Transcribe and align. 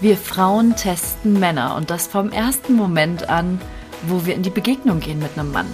Wir 0.00 0.16
Frauen 0.16 0.76
testen 0.76 1.38
Männer 1.38 1.76
und 1.76 1.90
das 1.90 2.06
vom 2.06 2.32
ersten 2.32 2.72
Moment 2.72 3.28
an, 3.28 3.60
wo 4.06 4.24
wir 4.24 4.34
in 4.34 4.42
die 4.42 4.48
Begegnung 4.48 5.00
gehen 5.00 5.18
mit 5.18 5.36
einem 5.36 5.52
Mann. 5.52 5.66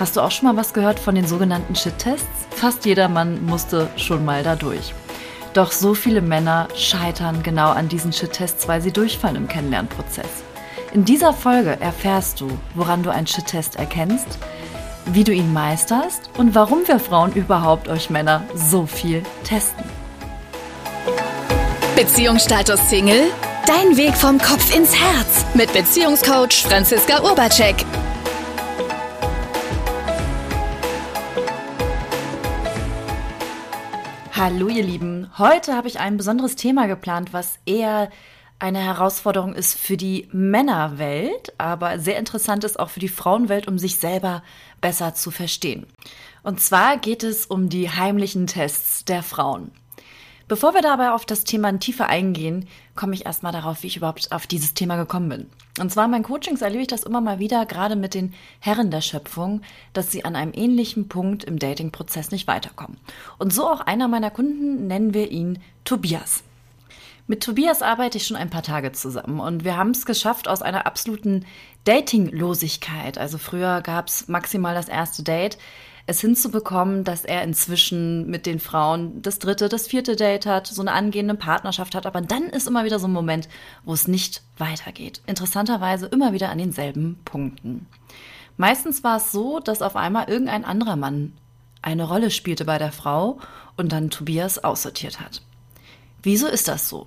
Hast 0.00 0.16
du 0.16 0.22
auch 0.22 0.30
schon 0.30 0.48
mal 0.48 0.56
was 0.56 0.72
gehört 0.72 0.98
von 0.98 1.14
den 1.14 1.26
sogenannten 1.26 1.74
Shit-Tests? 1.74 2.46
Fast 2.52 2.86
jeder 2.86 3.10
Mann 3.10 3.44
musste 3.44 3.90
schon 3.96 4.24
mal 4.24 4.42
da 4.42 4.56
durch. 4.56 4.94
Doch 5.52 5.72
so 5.72 5.92
viele 5.92 6.22
Männer 6.22 6.68
scheitern 6.74 7.42
genau 7.42 7.68
an 7.68 7.90
diesen 7.90 8.14
Shit-Tests, 8.14 8.66
weil 8.66 8.80
sie 8.80 8.92
durchfallen 8.92 9.36
im 9.36 9.46
Kennenlernprozess. 9.46 10.42
In 10.94 11.04
dieser 11.04 11.34
Folge 11.34 11.78
erfährst 11.80 12.40
du, 12.40 12.48
woran 12.74 13.02
du 13.02 13.10
einen 13.10 13.26
Shit-Test 13.26 13.76
erkennst, 13.76 14.38
wie 15.04 15.22
du 15.22 15.32
ihn 15.32 15.52
meisterst 15.52 16.30
und 16.38 16.54
warum 16.54 16.88
wir 16.88 16.98
Frauen 16.98 17.34
überhaupt 17.34 17.88
euch 17.88 18.08
Männer 18.08 18.42
so 18.54 18.86
viel 18.86 19.22
testen. 19.44 19.84
Beziehungsstatus 21.96 22.90
Single? 22.90 23.30
Dein 23.66 23.96
Weg 23.96 24.16
vom 24.16 24.38
Kopf 24.38 24.74
ins 24.74 24.92
Herz 24.96 25.46
mit 25.54 25.72
Beziehungscoach 25.72 26.64
Franziska 26.66 27.22
Urbacek. 27.22 27.76
Hallo 34.32 34.66
ihr 34.66 34.82
Lieben, 34.82 35.30
heute 35.38 35.76
habe 35.76 35.86
ich 35.86 36.00
ein 36.00 36.16
besonderes 36.16 36.56
Thema 36.56 36.88
geplant, 36.88 37.32
was 37.32 37.60
eher 37.64 38.10
eine 38.58 38.80
Herausforderung 38.80 39.54
ist 39.54 39.78
für 39.78 39.96
die 39.96 40.28
Männerwelt, 40.32 41.52
aber 41.58 42.00
sehr 42.00 42.18
interessant 42.18 42.64
ist 42.64 42.80
auch 42.80 42.90
für 42.90 43.00
die 43.00 43.08
Frauenwelt, 43.08 43.68
um 43.68 43.78
sich 43.78 43.98
selber 43.98 44.42
besser 44.80 45.14
zu 45.14 45.30
verstehen. 45.30 45.86
Und 46.42 46.60
zwar 46.60 46.96
geht 46.96 47.22
es 47.22 47.46
um 47.46 47.68
die 47.68 47.88
heimlichen 47.88 48.48
Tests 48.48 49.04
der 49.04 49.22
Frauen. 49.22 49.70
Bevor 50.54 50.72
wir 50.72 50.82
dabei 50.82 51.10
auf 51.10 51.26
das 51.26 51.42
Thema 51.42 51.76
tiefer 51.80 52.06
eingehen, 52.08 52.68
komme 52.94 53.14
ich 53.14 53.26
erstmal 53.26 53.50
darauf, 53.50 53.82
wie 53.82 53.88
ich 53.88 53.96
überhaupt 53.96 54.30
auf 54.30 54.46
dieses 54.46 54.72
Thema 54.72 54.94
gekommen 54.94 55.28
bin. 55.28 55.50
Und 55.80 55.90
zwar 55.90 56.04
in 56.04 56.12
meinen 56.12 56.22
Coachings 56.22 56.62
erlebe 56.62 56.82
ich 56.82 56.86
das 56.86 57.02
immer 57.02 57.20
mal 57.20 57.40
wieder, 57.40 57.66
gerade 57.66 57.96
mit 57.96 58.14
den 58.14 58.34
Herren 58.60 58.92
der 58.92 59.00
Schöpfung, 59.00 59.62
dass 59.94 60.12
sie 60.12 60.24
an 60.24 60.36
einem 60.36 60.52
ähnlichen 60.54 61.08
Punkt 61.08 61.42
im 61.42 61.58
Dating-Prozess 61.58 62.30
nicht 62.30 62.46
weiterkommen. 62.46 62.98
Und 63.36 63.52
so 63.52 63.68
auch 63.68 63.80
einer 63.80 64.06
meiner 64.06 64.30
Kunden, 64.30 64.86
nennen 64.86 65.12
wir 65.12 65.32
ihn 65.32 65.58
Tobias. 65.82 66.44
Mit 67.26 67.42
Tobias 67.42 67.82
arbeite 67.82 68.18
ich 68.18 68.26
schon 68.28 68.36
ein 68.36 68.50
paar 68.50 68.62
Tage 68.62 68.92
zusammen 68.92 69.40
und 69.40 69.64
wir 69.64 69.76
haben 69.76 69.90
es 69.90 70.06
geschafft, 70.06 70.46
aus 70.46 70.62
einer 70.62 70.86
absoluten 70.86 71.46
Datinglosigkeit, 71.82 73.18
also 73.18 73.38
früher 73.38 73.80
gab 73.80 74.06
es 74.06 74.28
maximal 74.28 74.76
das 74.76 74.88
erste 74.88 75.24
Date, 75.24 75.58
es 76.06 76.20
hinzubekommen, 76.20 77.04
dass 77.04 77.24
er 77.24 77.42
inzwischen 77.42 78.28
mit 78.28 78.44
den 78.44 78.60
Frauen 78.60 79.22
das 79.22 79.38
dritte, 79.38 79.68
das 79.68 79.86
vierte 79.86 80.16
Date 80.16 80.44
hat, 80.44 80.66
so 80.66 80.82
eine 80.82 80.92
angehende 80.92 81.34
Partnerschaft 81.34 81.94
hat, 81.94 82.04
aber 82.04 82.20
dann 82.20 82.44
ist 82.44 82.68
immer 82.68 82.84
wieder 82.84 82.98
so 82.98 83.06
ein 83.06 83.12
Moment, 83.12 83.48
wo 83.84 83.94
es 83.94 84.06
nicht 84.06 84.42
weitergeht. 84.58 85.22
Interessanterweise 85.26 86.06
immer 86.06 86.32
wieder 86.32 86.50
an 86.50 86.58
denselben 86.58 87.18
Punkten. 87.24 87.86
Meistens 88.56 89.02
war 89.02 89.16
es 89.16 89.32
so, 89.32 89.60
dass 89.60 89.82
auf 89.82 89.96
einmal 89.96 90.28
irgendein 90.28 90.64
anderer 90.64 90.96
Mann 90.96 91.32
eine 91.80 92.04
Rolle 92.04 92.30
spielte 92.30 92.64
bei 92.64 92.78
der 92.78 92.92
Frau 92.92 93.38
und 93.76 93.92
dann 93.92 94.10
Tobias 94.10 94.62
aussortiert 94.62 95.20
hat. 95.20 95.42
Wieso 96.22 96.46
ist 96.46 96.68
das 96.68 96.88
so? 96.88 97.06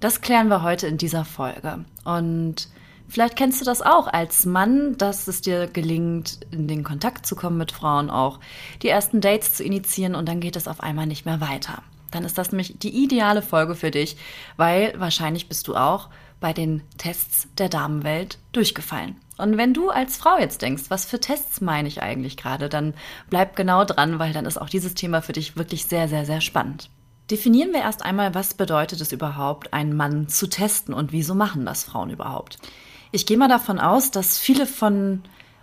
Das 0.00 0.20
klären 0.20 0.48
wir 0.48 0.62
heute 0.62 0.86
in 0.86 0.96
dieser 0.96 1.24
Folge. 1.24 1.84
Und 2.04 2.68
Vielleicht 3.08 3.36
kennst 3.36 3.60
du 3.60 3.64
das 3.64 3.80
auch 3.80 4.06
als 4.06 4.44
Mann, 4.44 4.96
dass 4.98 5.28
es 5.28 5.40
dir 5.40 5.66
gelingt, 5.66 6.40
in 6.50 6.68
den 6.68 6.84
Kontakt 6.84 7.26
zu 7.26 7.36
kommen 7.36 7.56
mit 7.56 7.72
Frauen 7.72 8.10
auch, 8.10 8.38
die 8.82 8.88
ersten 8.88 9.22
Dates 9.22 9.54
zu 9.54 9.64
initiieren 9.64 10.14
und 10.14 10.28
dann 10.28 10.40
geht 10.40 10.56
es 10.56 10.68
auf 10.68 10.80
einmal 10.80 11.06
nicht 11.06 11.24
mehr 11.24 11.40
weiter. 11.40 11.82
Dann 12.10 12.24
ist 12.24 12.36
das 12.38 12.52
nämlich 12.52 12.78
die 12.78 13.02
ideale 13.02 13.42
Folge 13.42 13.74
für 13.74 13.90
dich, 13.90 14.16
weil 14.56 14.92
wahrscheinlich 14.98 15.48
bist 15.48 15.68
du 15.68 15.74
auch 15.74 16.08
bei 16.40 16.52
den 16.52 16.82
Tests 16.98 17.48
der 17.56 17.68
Damenwelt 17.68 18.38
durchgefallen. 18.52 19.16
Und 19.38 19.56
wenn 19.56 19.74
du 19.74 19.88
als 19.88 20.16
Frau 20.16 20.38
jetzt 20.38 20.62
denkst, 20.62 20.84
was 20.88 21.04
für 21.04 21.20
Tests 21.20 21.60
meine 21.60 21.88
ich 21.88 22.02
eigentlich 22.02 22.36
gerade, 22.36 22.68
dann 22.68 22.94
bleib 23.30 23.56
genau 23.56 23.84
dran, 23.84 24.18
weil 24.18 24.32
dann 24.32 24.46
ist 24.46 24.60
auch 24.60 24.68
dieses 24.68 24.94
Thema 24.94 25.22
für 25.22 25.32
dich 25.32 25.56
wirklich 25.56 25.86
sehr, 25.86 26.08
sehr, 26.08 26.26
sehr 26.26 26.40
spannend. 26.40 26.90
Definieren 27.30 27.72
wir 27.72 27.80
erst 27.80 28.04
einmal, 28.04 28.34
was 28.34 28.54
bedeutet 28.54 29.00
es 29.00 29.12
überhaupt, 29.12 29.72
einen 29.72 29.94
Mann 29.94 30.28
zu 30.28 30.48
testen 30.48 30.94
und 30.94 31.12
wieso 31.12 31.34
machen 31.34 31.66
das 31.66 31.84
Frauen 31.84 32.10
überhaupt? 32.10 32.58
Ich 33.10 33.24
gehe 33.24 33.38
mal 33.38 33.48
davon 33.48 33.78
aus, 33.78 34.10
dass 34.10 34.38
viele 34.38 34.66
von 34.66 35.22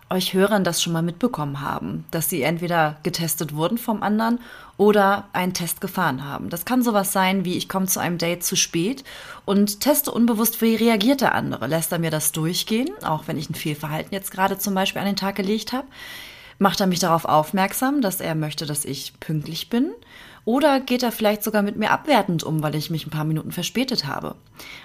euch 0.09 0.33
Hörern 0.33 0.63
das 0.63 0.81
schon 0.81 0.93
mal 0.93 1.01
mitbekommen 1.01 1.61
haben, 1.61 2.05
dass 2.11 2.29
sie 2.29 2.43
entweder 2.43 2.97
getestet 3.03 3.55
wurden 3.55 3.77
vom 3.77 4.03
anderen 4.03 4.39
oder 4.77 5.27
einen 5.33 5.53
Test 5.53 5.81
gefahren 5.81 6.23
haben. 6.23 6.49
Das 6.49 6.65
kann 6.65 6.83
sowas 6.83 7.11
sein 7.11 7.45
wie, 7.45 7.57
ich 7.57 7.69
komme 7.69 7.87
zu 7.87 7.99
einem 7.99 8.17
Date 8.17 8.43
zu 8.43 8.55
spät 8.55 9.03
und 9.45 9.79
teste 9.79 10.11
unbewusst, 10.11 10.61
wie 10.61 10.75
reagiert 10.75 11.21
der 11.21 11.33
andere. 11.33 11.67
Lässt 11.67 11.91
er 11.91 11.99
mir 11.99 12.11
das 12.11 12.31
durchgehen, 12.31 12.89
auch 13.03 13.27
wenn 13.27 13.37
ich 13.37 13.49
ein 13.49 13.55
Fehlverhalten 13.55 14.13
jetzt 14.13 14.31
gerade 14.31 14.57
zum 14.57 14.75
Beispiel 14.75 15.01
an 15.01 15.07
den 15.07 15.15
Tag 15.15 15.35
gelegt 15.35 15.73
habe? 15.73 15.87
Macht 16.57 16.79
er 16.79 16.87
mich 16.87 16.99
darauf 16.99 17.25
aufmerksam, 17.25 18.01
dass 18.01 18.21
er 18.21 18.35
möchte, 18.35 18.65
dass 18.65 18.85
ich 18.85 19.19
pünktlich 19.19 19.69
bin? 19.69 19.91
Oder 20.45 20.79
geht 20.79 21.01
er 21.01 21.11
vielleicht 21.11 21.43
sogar 21.43 21.63
mit 21.63 21.75
mir 21.75 21.89
abwertend 21.89 22.43
um, 22.43 22.61
weil 22.61 22.75
ich 22.75 22.91
mich 22.91 23.05
ein 23.05 23.09
paar 23.09 23.23
Minuten 23.23 23.51
verspätet 23.51 24.05
habe? 24.05 24.35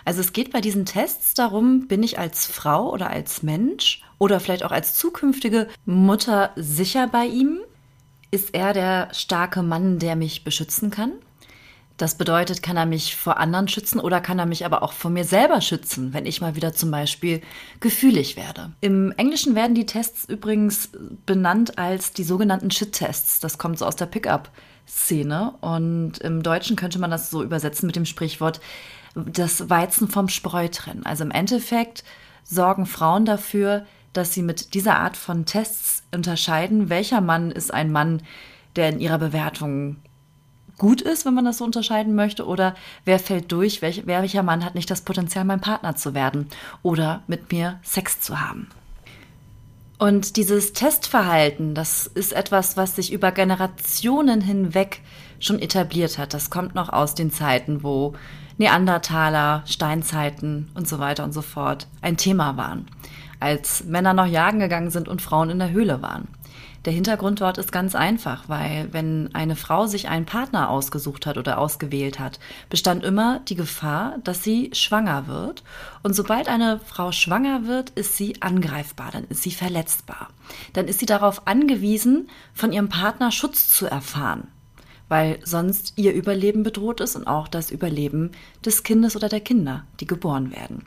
Also 0.06 0.20
es 0.20 0.32
geht 0.32 0.52
bei 0.52 0.62
diesen 0.62 0.86
Tests 0.86 1.34
darum, 1.34 1.86
bin 1.86 2.02
ich 2.02 2.18
als 2.18 2.46
Frau 2.46 2.90
oder 2.90 3.10
als 3.10 3.42
Mensch 3.42 4.02
oder 4.18 4.40
vielleicht 4.40 4.64
auch 4.64 4.72
als 4.72 4.96
zukünftige 4.96 5.68
Mutter 5.84 6.50
sicher 6.56 7.06
bei 7.06 7.26
ihm? 7.26 7.60
Ist 8.30 8.54
er 8.54 8.72
der 8.72 9.08
starke 9.12 9.62
Mann, 9.62 9.98
der 9.98 10.16
mich 10.16 10.44
beschützen 10.44 10.90
kann? 10.90 11.12
Das 12.00 12.14
bedeutet, 12.14 12.62
kann 12.62 12.78
er 12.78 12.86
mich 12.86 13.14
vor 13.14 13.36
anderen 13.36 13.68
schützen 13.68 14.00
oder 14.00 14.22
kann 14.22 14.38
er 14.38 14.46
mich 14.46 14.64
aber 14.64 14.82
auch 14.82 14.94
vor 14.94 15.10
mir 15.10 15.24
selber 15.24 15.60
schützen, 15.60 16.14
wenn 16.14 16.24
ich 16.24 16.40
mal 16.40 16.56
wieder 16.56 16.72
zum 16.72 16.90
Beispiel 16.90 17.42
gefühlig 17.80 18.38
werde. 18.38 18.72
Im 18.80 19.12
Englischen 19.18 19.54
werden 19.54 19.74
die 19.74 19.84
Tests 19.84 20.26
übrigens 20.26 20.88
benannt 21.26 21.76
als 21.76 22.14
die 22.14 22.24
sogenannten 22.24 22.70
Shit-Tests. 22.70 23.40
Das 23.40 23.58
kommt 23.58 23.78
so 23.78 23.84
aus 23.84 23.96
der 23.96 24.06
Pickup-Szene. 24.90 25.54
Und 25.60 26.18
im 26.18 26.42
Deutschen 26.42 26.76
könnte 26.76 26.98
man 26.98 27.10
das 27.10 27.30
so 27.30 27.42
übersetzen 27.42 27.86
mit 27.86 27.96
dem 27.96 28.04
Sprichwort 28.04 28.60
das 29.14 29.68
Weizen 29.70 30.08
vom 30.08 30.28
Spreu 30.28 30.68
trennen. 30.68 31.04
Also 31.04 31.24
im 31.24 31.30
Endeffekt 31.30 32.04
sorgen 32.44 32.86
Frauen 32.86 33.24
dafür, 33.24 33.86
dass 34.12 34.34
sie 34.34 34.42
mit 34.42 34.74
dieser 34.74 34.98
Art 34.98 35.16
von 35.16 35.46
Tests 35.46 36.02
unterscheiden, 36.14 36.88
welcher 36.88 37.20
Mann 37.20 37.50
ist 37.50 37.72
ein 37.72 37.92
Mann, 37.92 38.22
der 38.76 38.88
in 38.88 39.00
ihrer 39.00 39.18
Bewertung 39.18 39.96
gut 40.78 41.02
ist, 41.02 41.26
wenn 41.26 41.34
man 41.34 41.44
das 41.44 41.58
so 41.58 41.64
unterscheiden 41.64 42.14
möchte, 42.14 42.46
oder 42.46 42.74
wer 43.04 43.18
fällt 43.18 43.52
durch, 43.52 43.82
welch, 43.82 44.06
welcher 44.06 44.42
Mann 44.42 44.64
hat 44.64 44.74
nicht 44.74 44.90
das 44.90 45.02
Potenzial, 45.02 45.44
mein 45.44 45.60
Partner 45.60 45.94
zu 45.94 46.14
werden 46.14 46.48
oder 46.82 47.22
mit 47.26 47.52
mir 47.52 47.78
Sex 47.82 48.20
zu 48.20 48.40
haben. 48.40 48.68
Und 50.00 50.36
dieses 50.38 50.72
Testverhalten, 50.72 51.74
das 51.74 52.06
ist 52.06 52.32
etwas, 52.32 52.78
was 52.78 52.96
sich 52.96 53.12
über 53.12 53.32
Generationen 53.32 54.40
hinweg 54.40 55.02
schon 55.40 55.58
etabliert 55.58 56.16
hat. 56.16 56.32
Das 56.32 56.48
kommt 56.48 56.74
noch 56.74 56.88
aus 56.88 57.14
den 57.14 57.30
Zeiten, 57.30 57.82
wo 57.82 58.14
Neandertaler, 58.56 59.62
Steinzeiten 59.66 60.70
und 60.72 60.88
so 60.88 61.00
weiter 61.00 61.22
und 61.22 61.34
so 61.34 61.42
fort 61.42 61.86
ein 62.00 62.16
Thema 62.16 62.56
waren. 62.56 62.86
Als 63.40 63.84
Männer 63.84 64.14
noch 64.14 64.24
jagen 64.24 64.60
gegangen 64.60 64.88
sind 64.88 65.06
und 65.06 65.20
Frauen 65.20 65.50
in 65.50 65.58
der 65.58 65.70
Höhle 65.70 66.00
waren. 66.00 66.28
Der 66.86 66.94
Hintergrund 66.94 67.42
dort 67.42 67.58
ist 67.58 67.72
ganz 67.72 67.94
einfach, 67.94 68.48
weil 68.48 68.88
wenn 68.92 69.34
eine 69.34 69.54
Frau 69.54 69.86
sich 69.86 70.08
einen 70.08 70.24
Partner 70.24 70.70
ausgesucht 70.70 71.26
hat 71.26 71.36
oder 71.36 71.58
ausgewählt 71.58 72.18
hat, 72.18 72.40
bestand 72.70 73.04
immer 73.04 73.40
die 73.40 73.54
Gefahr, 73.54 74.16
dass 74.24 74.42
sie 74.42 74.70
schwanger 74.72 75.26
wird. 75.26 75.62
Und 76.02 76.14
sobald 76.14 76.48
eine 76.48 76.80
Frau 76.80 77.12
schwanger 77.12 77.66
wird, 77.66 77.90
ist 77.90 78.16
sie 78.16 78.40
angreifbar, 78.40 79.10
dann 79.12 79.24
ist 79.24 79.42
sie 79.42 79.50
verletzbar. 79.50 80.30
Dann 80.72 80.88
ist 80.88 81.00
sie 81.00 81.06
darauf 81.06 81.46
angewiesen, 81.46 82.30
von 82.54 82.72
ihrem 82.72 82.88
Partner 82.88 83.30
Schutz 83.30 83.68
zu 83.68 83.86
erfahren 83.86 84.48
weil 85.10 85.40
sonst 85.42 85.94
ihr 85.96 86.14
Überleben 86.14 86.62
bedroht 86.62 87.00
ist 87.00 87.16
und 87.16 87.26
auch 87.26 87.48
das 87.48 87.72
Überleben 87.72 88.30
des 88.64 88.84
Kindes 88.84 89.16
oder 89.16 89.28
der 89.28 89.40
Kinder, 89.40 89.84
die 89.98 90.06
geboren 90.06 90.52
werden. 90.52 90.84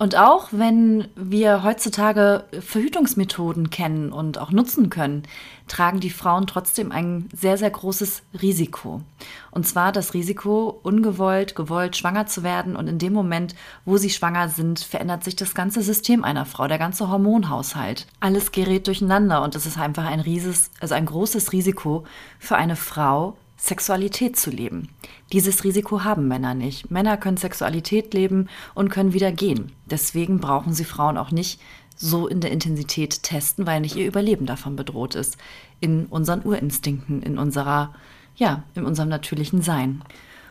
Und 0.00 0.16
auch 0.16 0.48
wenn 0.50 1.08
wir 1.14 1.62
heutzutage 1.62 2.44
Verhütungsmethoden 2.58 3.68
kennen 3.68 4.12
und 4.12 4.38
auch 4.38 4.50
nutzen 4.50 4.88
können, 4.88 5.24
tragen 5.68 6.00
die 6.00 6.08
Frauen 6.08 6.46
trotzdem 6.46 6.90
ein 6.90 7.28
sehr, 7.34 7.58
sehr 7.58 7.68
großes 7.68 8.22
Risiko. 8.40 9.02
Und 9.50 9.66
zwar 9.66 9.92
das 9.92 10.14
Risiko, 10.14 10.80
ungewollt, 10.82 11.54
gewollt 11.54 11.98
schwanger 11.98 12.24
zu 12.24 12.42
werden. 12.42 12.76
Und 12.76 12.88
in 12.88 12.98
dem 12.98 13.12
Moment, 13.12 13.54
wo 13.84 13.98
sie 13.98 14.08
schwanger 14.08 14.48
sind, 14.48 14.80
verändert 14.80 15.22
sich 15.22 15.36
das 15.36 15.54
ganze 15.54 15.82
System 15.82 16.24
einer 16.24 16.46
Frau, 16.46 16.66
der 16.66 16.78
ganze 16.78 17.10
Hormonhaushalt. 17.10 18.06
Alles 18.20 18.52
gerät 18.52 18.86
durcheinander 18.86 19.42
und 19.42 19.54
es 19.54 19.66
ist 19.66 19.76
einfach 19.76 20.06
ein 20.06 20.20
rieses, 20.20 20.70
also 20.80 20.94
ein 20.94 21.04
großes 21.04 21.52
Risiko 21.52 22.04
für 22.38 22.56
eine 22.56 22.76
Frau, 22.76 23.36
Sexualität 23.60 24.38
zu 24.38 24.50
leben. 24.50 24.88
Dieses 25.32 25.64
Risiko 25.64 26.02
haben 26.02 26.28
Männer 26.28 26.54
nicht. 26.54 26.90
Männer 26.90 27.18
können 27.18 27.36
Sexualität 27.36 28.14
leben 28.14 28.48
und 28.74 28.88
können 28.88 29.12
wieder 29.12 29.32
gehen. 29.32 29.72
Deswegen 29.84 30.40
brauchen 30.40 30.72
sie 30.72 30.84
Frauen 30.84 31.18
auch 31.18 31.30
nicht 31.30 31.60
so 31.94 32.26
in 32.26 32.40
der 32.40 32.52
Intensität 32.52 33.22
testen, 33.22 33.66
weil 33.66 33.82
nicht 33.82 33.96
ihr 33.96 34.06
Überleben 34.06 34.46
davon 34.46 34.76
bedroht 34.76 35.14
ist. 35.14 35.36
In 35.78 36.06
unseren 36.06 36.42
Urinstinkten, 36.42 37.20
in 37.22 37.36
unserer, 37.36 37.94
ja, 38.34 38.62
in 38.74 38.86
unserem 38.86 39.10
natürlichen 39.10 39.60
Sein. 39.60 40.02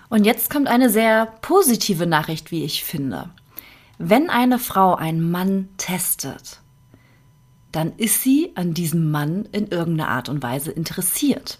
Und 0.09 0.25
jetzt 0.25 0.51
kommt 0.51 0.67
eine 0.67 0.91
sehr 0.91 1.25
positive 1.41 2.05
Nachricht, 2.05 2.51
wie 2.51 2.63
ich 2.63 2.83
finde. 2.83 3.31
Wenn 3.97 4.29
eine 4.29 4.59
Frau 4.59 4.93
einen 4.93 5.31
Mann 5.31 5.69
testet, 5.77 6.59
dann 7.71 7.93
ist 7.97 8.21
sie 8.21 8.51
an 8.53 8.75
diesem 8.75 9.09
Mann 9.09 9.45
in 9.51 9.67
irgendeiner 9.67 10.09
Art 10.09 10.29
und 10.29 10.43
Weise 10.43 10.71
interessiert. 10.71 11.59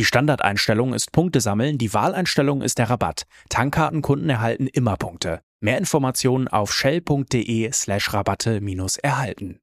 Die 0.00 0.06
Standardeinstellung 0.06 0.94
ist 0.94 1.12
Punkte 1.12 1.42
sammeln, 1.42 1.76
die 1.76 1.92
Wahleinstellung 1.92 2.62
ist 2.62 2.78
der 2.78 2.88
Rabatt. 2.88 3.24
Tankkartenkunden 3.50 4.30
erhalten 4.30 4.66
immer 4.66 4.96
Punkte. 4.96 5.42
Mehr 5.60 5.76
Informationen 5.76 6.48
auf 6.48 6.72
shell.de 6.72 7.70
slash 7.70 8.14
Rabatte 8.14 8.62
minus 8.62 8.96
erhalten. 8.96 9.60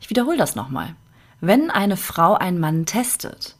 Ich 0.00 0.10
wiederhole 0.10 0.38
das 0.38 0.56
nochmal. 0.56 0.96
Wenn 1.40 1.70
eine 1.70 1.96
Frau 1.96 2.34
einen 2.34 2.58
Mann 2.58 2.84
testet, 2.84 3.54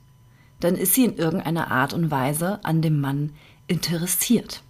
dann 0.58 0.74
ist 0.74 0.94
sie 0.94 1.04
in 1.04 1.16
irgendeiner 1.16 1.70
Art 1.70 1.92
und 1.92 2.10
Weise 2.10 2.58
an 2.64 2.82
dem 2.82 3.00
Mann 3.00 3.34
interessiert. 3.68 4.64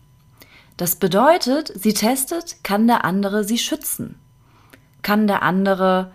Das 0.77 0.97
bedeutet, 0.97 1.73
sie 1.75 1.95
testet, 1.95 2.63
kann 2.63 2.87
der 2.87 3.07
andere 3.07 3.45
sie 3.45 3.57
schützen? 3.57 4.17
Kann 5.01 5.27
der 5.27 5.43
andere 5.43 6.13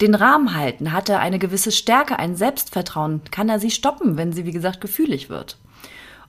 den 0.00 0.14
Rahmen 0.14 0.54
halten? 0.54 0.92
Hat 0.92 1.08
er 1.08 1.20
eine 1.20 1.38
gewisse 1.38 1.72
Stärke, 1.72 2.18
ein 2.18 2.36
Selbstvertrauen? 2.36 3.22
Kann 3.30 3.48
er 3.48 3.58
sie 3.58 3.70
stoppen, 3.70 4.16
wenn 4.16 4.32
sie, 4.32 4.44
wie 4.44 4.52
gesagt, 4.52 4.80
gefühlig 4.80 5.28
wird? 5.28 5.58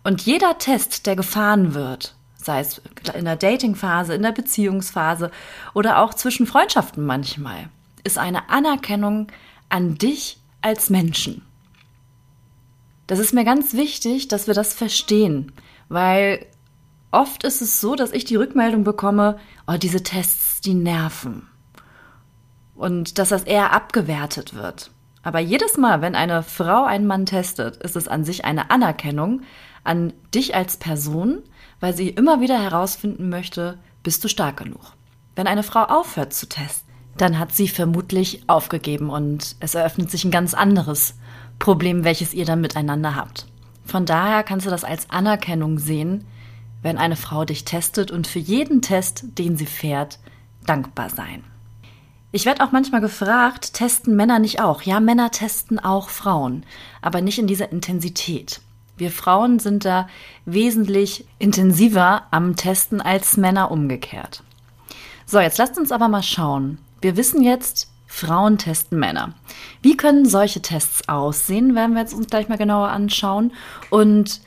Und 0.03 0.21
jeder 0.21 0.57
Test, 0.57 1.05
der 1.05 1.15
gefahren 1.15 1.73
wird, 1.73 2.15
sei 2.35 2.61
es 2.61 2.81
in 3.13 3.25
der 3.25 3.35
Datingphase, 3.35 4.13
in 4.13 4.21
der 4.21 4.31
Beziehungsphase 4.31 5.31
oder 5.73 5.99
auch 5.99 6.13
zwischen 6.13 6.47
Freundschaften 6.47 7.05
manchmal, 7.05 7.69
ist 8.03 8.17
eine 8.17 8.49
Anerkennung 8.49 9.27
an 9.69 9.95
dich 9.95 10.39
als 10.61 10.89
Menschen. 10.89 11.41
Das 13.05 13.19
ist 13.19 13.33
mir 13.33 13.45
ganz 13.45 13.73
wichtig, 13.73 14.27
dass 14.27 14.47
wir 14.47 14.53
das 14.53 14.73
verstehen, 14.73 15.51
weil 15.89 16.45
oft 17.11 17.43
ist 17.43 17.61
es 17.61 17.81
so, 17.81 17.95
dass 17.95 18.11
ich 18.11 18.25
die 18.25 18.35
Rückmeldung 18.35 18.83
bekomme, 18.83 19.39
oh, 19.65 19.77
diese 19.77 20.03
Tests, 20.03 20.61
die 20.61 20.73
nerven. 20.73 21.47
Und 22.77 23.17
dass 23.17 23.29
das 23.29 23.43
eher 23.43 23.73
abgewertet 23.73 24.53
wird. 24.53 24.91
Aber 25.23 25.39
jedes 25.39 25.77
Mal, 25.77 26.01
wenn 26.01 26.15
eine 26.15 26.41
Frau 26.43 26.85
einen 26.85 27.05
Mann 27.07 27.25
testet, 27.25 27.75
ist 27.77 27.97
es 27.97 28.07
an 28.07 28.23
sich 28.23 28.45
eine 28.45 28.69
Anerkennung 28.71 29.41
an 29.83 30.13
dich 30.33 30.53
als 30.53 30.77
Person, 30.77 31.39
weil 31.79 31.95
sie 31.95 32.09
immer 32.09 32.41
wieder 32.41 32.61
herausfinden 32.61 33.29
möchte, 33.29 33.77
bist 34.03 34.23
du 34.23 34.27
stark 34.27 34.57
genug. 34.57 34.93
Wenn 35.35 35.47
eine 35.47 35.63
Frau 35.63 35.83
aufhört 35.83 36.33
zu 36.33 36.47
testen, 36.47 36.87
dann 37.17 37.39
hat 37.39 37.53
sie 37.53 37.67
vermutlich 37.67 38.43
aufgegeben 38.47 39.09
und 39.09 39.55
es 39.59 39.75
eröffnet 39.75 40.11
sich 40.11 40.23
ein 40.23 40.31
ganz 40.31 40.53
anderes 40.53 41.15
Problem, 41.57 42.03
welches 42.03 42.33
ihr 42.33 42.45
dann 42.45 42.61
miteinander 42.61 43.15
habt. 43.15 43.47
Von 43.85 44.05
daher 44.05 44.43
kannst 44.43 44.65
du 44.65 44.69
das 44.69 44.83
als 44.83 45.09
Anerkennung 45.09 45.79
sehen, 45.79 46.25
wenn 46.81 46.97
eine 46.97 47.15
Frau 47.15 47.43
dich 47.45 47.65
testet 47.65 48.11
und 48.11 48.27
für 48.27 48.39
jeden 48.39 48.81
Test, 48.81 49.23
den 49.37 49.57
sie 49.57 49.65
fährt, 49.65 50.19
dankbar 50.65 51.09
sein. 51.09 51.43
Ich 52.31 52.45
werde 52.45 52.63
auch 52.63 52.73
manchmal 52.73 52.99
gefragt, 52.99 53.73
testen 53.73 54.15
Männer 54.15 54.39
nicht 54.39 54.61
auch? 54.61 54.81
Ja, 54.81 54.99
Männer 54.99 55.31
testen 55.31 55.79
auch 55.79 56.09
Frauen, 56.09 56.65
aber 57.01 57.21
nicht 57.21 57.39
in 57.39 57.47
dieser 57.47 57.71
Intensität. 57.71 58.59
Wir 58.97 59.11
Frauen 59.11 59.59
sind 59.59 59.85
da 59.85 60.07
wesentlich 60.45 61.25
intensiver 61.39 62.23
am 62.31 62.55
Testen 62.55 62.99
als 62.99 63.37
Männer 63.37 63.71
umgekehrt. 63.71 64.43
So, 65.25 65.39
jetzt 65.39 65.57
lasst 65.57 65.77
uns 65.77 65.91
aber 65.91 66.09
mal 66.09 66.23
schauen. 66.23 66.79
Wir 66.99 67.15
wissen 67.15 67.41
jetzt, 67.43 67.89
Frauen 68.07 68.57
testen 68.57 68.99
Männer. 68.99 69.33
Wie 69.81 69.95
können 69.95 70.25
solche 70.25 70.61
Tests 70.61 71.07
aussehen, 71.07 71.75
werden 71.75 71.93
wir 71.93 72.01
jetzt 72.01 72.13
uns 72.13 72.27
gleich 72.27 72.49
mal 72.49 72.57
genauer 72.57 72.89
anschauen. 72.89 73.53
Und 73.89 74.41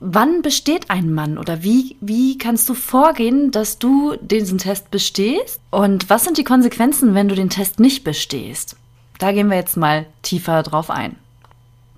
wann 0.00 0.42
besteht 0.42 0.90
ein 0.90 1.12
Mann 1.12 1.38
oder 1.38 1.62
wie, 1.62 1.96
wie 2.00 2.38
kannst 2.38 2.68
du 2.68 2.74
vorgehen, 2.74 3.50
dass 3.50 3.78
du 3.78 4.16
diesen 4.20 4.58
Test 4.58 4.90
bestehst? 4.90 5.60
Und 5.70 6.10
was 6.10 6.24
sind 6.24 6.38
die 6.38 6.44
Konsequenzen, 6.44 7.14
wenn 7.14 7.28
du 7.28 7.34
den 7.34 7.50
Test 7.50 7.80
nicht 7.80 8.04
bestehst? 8.04 8.76
Da 9.18 9.32
gehen 9.32 9.50
wir 9.50 9.56
jetzt 9.56 9.76
mal 9.76 10.06
tiefer 10.22 10.62
drauf 10.62 10.90
ein. 10.90 11.16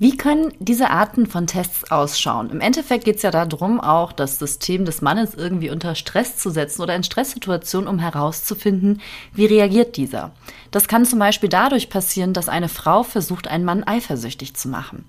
Wie 0.00 0.17
können 0.17 0.55
diese 0.61 0.88
Arten 0.88 1.26
von 1.26 1.47
Tests 1.47 1.91
ausschauen? 1.91 2.49
Im 2.49 2.62
Endeffekt 2.62 3.05
geht 3.05 3.17
es 3.17 3.23
ja 3.23 3.31
darum, 3.31 3.79
auch 3.79 4.12
das 4.12 4.38
System 4.38 4.87
des 4.87 5.02
Mannes 5.02 5.35
irgendwie 5.35 5.69
unter 5.69 5.94
Stress 5.94 6.38
zu 6.38 6.49
setzen 6.49 6.81
oder 6.81 6.97
in 6.97 7.02
Stresssituationen, 7.02 7.87
um 7.87 7.99
herauszufinden, 7.99 9.02
wie 9.35 9.44
reagiert 9.44 9.99
dieser. 9.99 10.31
Das 10.70 10.88
kann 10.88 11.05
zum 11.05 11.19
Beispiel 11.19 11.50
dadurch 11.50 11.91
passieren, 11.91 12.32
dass 12.32 12.49
eine 12.49 12.70
Frau 12.70 13.02
versucht, 13.02 13.47
einen 13.47 13.67
Mann 13.67 13.85
eifersüchtig 13.85 14.55
zu 14.55 14.70
machen. 14.70 15.05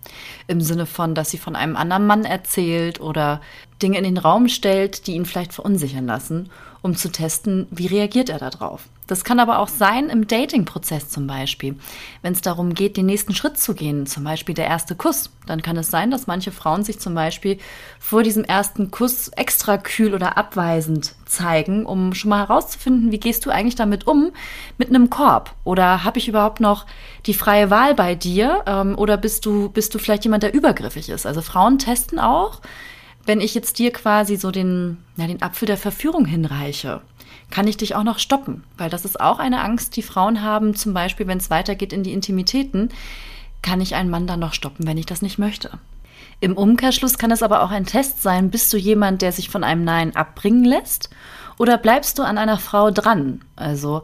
Im 0.48 0.60
Sinne 0.60 0.86
von, 0.86 1.16
dass 1.16 1.32
sie 1.32 1.38
von 1.38 1.56
einem 1.56 1.78
anderen 1.78 2.06
Mann 2.06 2.26
erzählt 2.26 3.00
oder 3.00 3.40
Dinge 3.82 3.98
in 3.98 4.04
den 4.04 4.18
Raum 4.18 4.50
stellt, 4.50 5.08
die 5.08 5.14
ihn 5.14 5.26
vielleicht 5.26 5.54
verunsichern 5.54 6.06
lassen, 6.06 6.50
um 6.82 6.96
zu 6.96 7.12
testen, 7.12 7.68
wie 7.70 7.88
reagiert 7.88 8.30
er 8.30 8.40
darauf. 8.40 8.88
Das 9.12 9.26
kann 9.26 9.42
aber 9.42 9.60
auch 9.60 9.68
sein 9.68 10.10
im 10.10 10.26
Dating-Prozess 10.26 11.10
zum 11.10 11.28
Beispiel. 11.28 11.76
Wenn 12.22 12.32
es 12.32 12.40
darum 12.40 12.74
geht, 12.74 12.96
den 12.96 13.08
nächsten 13.08 13.36
Schritt 13.36 13.58
zu 13.58 13.74
gehen, 13.74 14.06
zum 14.06 14.24
Beispiel 14.24 14.56
der 14.56 14.68
erste 14.68 14.96
Kuss, 14.96 15.30
dann 15.46 15.62
kann 15.62 15.76
es 15.76 15.92
sein, 15.92 16.12
dass 16.12 16.28
manche 16.28 16.54
Frauen 16.54 16.86
sich 16.86 16.98
zum 16.98 17.14
Beispiel 17.14 17.58
vor 18.00 18.24
diesem 18.24 18.46
ersten 18.46 18.90
Kuss 18.90 19.28
extra 19.28 19.78
kühl 19.78 20.14
oder 20.14 20.38
abweisend 20.38 21.16
zeigen, 21.26 21.86
um 21.86 22.14
schon 22.14 22.30
mal 22.30 22.48
herauszufinden, 22.48 23.12
wie 23.12 23.20
gehst 23.20 23.46
du 23.46 23.50
eigentlich 23.50 23.76
damit 23.76 24.08
um, 24.08 24.32
mit 24.78 24.88
einem 24.88 25.10
Korb? 25.10 25.56
Oder 25.66 26.06
habe 26.06 26.18
ich 26.18 26.30
überhaupt 26.30 26.62
noch 26.62 26.86
die 27.26 27.34
freie 27.34 27.70
Wahl 27.70 27.96
bei 27.96 28.16
dir? 28.16 28.64
Ähm, 28.66 28.98
oder 28.98 29.18
bist 29.18 29.46
du, 29.46 29.68
bist 29.68 29.94
du 29.94 30.00
vielleicht 30.00 30.24
jemand, 30.24 30.44
der 30.44 30.54
übergriffig 30.54 31.10
ist? 31.10 31.26
Also 31.26 31.42
Frauen 31.42 31.80
testen 31.80 32.18
auch, 32.18 32.62
wenn 33.26 33.42
ich 33.42 33.54
jetzt 33.54 33.80
dir 33.80 33.92
quasi 33.92 34.36
so 34.36 34.52
den, 34.52 34.98
ja, 35.18 35.28
den 35.28 35.42
Apfel 35.42 35.66
der 35.66 35.78
Verführung 35.78 36.26
hinreiche 36.26 37.02
kann 37.52 37.68
ich 37.68 37.78
dich 37.78 37.94
auch 37.94 38.04
noch 38.04 38.18
stoppen? 38.18 38.64
Weil 38.78 38.90
das 38.90 39.06
ist 39.06 39.20
auch 39.20 39.38
eine 39.38 39.62
Angst, 39.62 39.96
die 39.96 40.02
Frauen 40.02 40.42
haben, 40.42 40.74
zum 40.74 40.94
Beispiel, 40.94 41.28
wenn 41.28 41.38
es 41.38 41.52
weitergeht 41.52 41.94
in 41.94 42.02
die 42.02 42.14
Intimitäten, 42.14 42.90
kann 43.62 43.82
ich 43.82 43.94
einen 43.94 44.10
Mann 44.10 44.26
dann 44.26 44.40
noch 44.40 44.54
stoppen, 44.54 44.88
wenn 44.88 44.98
ich 44.98 45.06
das 45.06 45.22
nicht 45.22 45.38
möchte? 45.38 45.70
Im 46.40 46.58
Umkehrschluss 46.58 47.20
kann 47.20 47.30
es 47.30 47.44
aber 47.44 47.62
auch 47.62 47.70
ein 47.70 47.86
Test 47.86 48.24
sein, 48.24 48.50
bist 48.50 48.74
du 48.74 48.78
jemand, 48.78 49.22
der 49.22 49.32
sich 49.32 49.50
von 49.50 49.64
einem 49.64 49.84
Nein 49.84 50.16
abbringen 50.16 50.66
lässt? 50.66 51.12
Oder 51.60 51.78
bleibst 51.78 52.18
du 52.18 52.24
an 52.24 52.40
einer 52.40 52.58
Frau 52.58 52.90
dran? 52.90 53.42
Also 53.56 54.02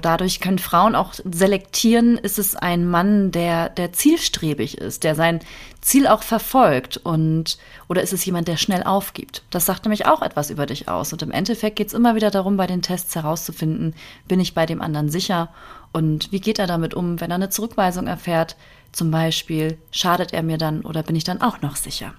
dadurch 0.00 0.40
können 0.40 0.58
Frauen 0.58 0.94
auch 0.94 1.14
selektieren, 1.14 2.18
ist 2.18 2.38
es 2.38 2.56
ein 2.56 2.88
Mann, 2.88 3.30
der, 3.30 3.68
der 3.68 3.92
zielstrebig 3.92 4.78
ist, 4.78 5.04
der 5.04 5.14
sein 5.14 5.40
Ziel 5.80 6.06
auch 6.06 6.22
verfolgt 6.22 6.96
und 6.96 7.58
oder 7.88 8.02
ist 8.02 8.12
es 8.12 8.24
jemand, 8.24 8.48
der 8.48 8.56
schnell 8.56 8.82
aufgibt? 8.82 9.44
Das 9.50 9.66
sagt 9.66 9.84
nämlich 9.84 10.06
auch 10.06 10.22
etwas 10.22 10.50
über 10.50 10.66
dich 10.66 10.88
aus. 10.88 11.12
Und 11.12 11.22
im 11.22 11.30
Endeffekt 11.30 11.76
geht 11.76 11.88
es 11.88 11.94
immer 11.94 12.16
wieder 12.16 12.30
darum, 12.30 12.56
bei 12.56 12.66
den 12.66 12.82
Tests 12.82 13.14
herauszufinden, 13.14 13.94
bin 14.26 14.40
ich 14.40 14.54
bei 14.54 14.66
dem 14.66 14.82
anderen 14.82 15.08
sicher 15.08 15.50
und 15.92 16.32
wie 16.32 16.40
geht 16.40 16.58
er 16.58 16.66
damit 16.66 16.94
um, 16.94 17.20
wenn 17.20 17.30
er 17.30 17.36
eine 17.36 17.50
Zurückweisung 17.50 18.06
erfährt? 18.06 18.56
Zum 18.92 19.10
Beispiel, 19.10 19.78
schadet 19.90 20.32
er 20.32 20.42
mir 20.42 20.58
dann 20.58 20.82
oder 20.82 21.02
bin 21.02 21.16
ich 21.16 21.24
dann 21.24 21.40
auch 21.40 21.62
noch 21.62 21.76
sicher? 21.76 22.14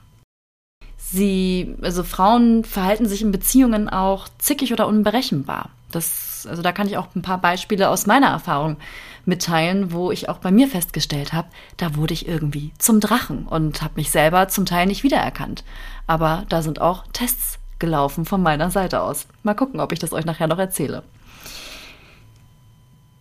Sie, 0.97 1.75
also 1.81 2.03
Frauen 2.03 2.63
verhalten 2.63 3.07
sich 3.07 3.21
in 3.21 3.31
Beziehungen 3.31 3.88
auch 3.88 4.27
zickig 4.39 4.74
oder 4.74 4.88
unberechenbar. 4.88 5.69
Das, 5.91 6.46
also 6.50 6.62
da 6.62 6.72
kann 6.72 6.88
ich 6.88 6.98
auch 6.98 7.08
ein 7.15 7.22
paar 7.22 7.39
Beispiele 7.39 7.89
aus 7.89 8.06
meiner 8.08 8.27
Erfahrung 8.27 8.77
mitteilen, 9.25 9.91
wo 9.91 10.12
ich 10.12 10.29
auch 10.29 10.38
bei 10.38 10.51
mir 10.51 10.67
festgestellt 10.67 11.34
habe, 11.34 11.50
da 11.75 11.96
wurde 11.96 12.13
ich 12.13 12.27
irgendwie 12.27 12.72
zum 12.77 13.00
Drachen 13.00 13.46
und 13.46 13.82
habe 13.82 13.96
mich 13.98 14.10
selber 14.10 14.48
zum 14.48 14.65
Teil 14.65 14.86
nicht 14.88 15.03
wiedererkannt. 15.03 15.63
Aber 16.08 16.46
da 16.50 16.62
sind 16.62 16.82
auch 16.82 17.06
Tests 17.13 17.60
gelaufen 17.79 18.25
von 18.25 18.41
meiner 18.41 18.72
Seite 18.72 19.01
aus. 19.01 19.27
Mal 19.44 19.53
gucken, 19.53 19.79
ob 19.79 19.91
ich 19.91 20.00
das 20.00 20.13
euch 20.13 20.25
nachher 20.25 20.48
noch 20.48 20.60
erzähle. 20.60 21.03